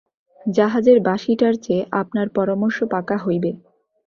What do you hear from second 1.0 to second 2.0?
বাঁশিটার চেয়ে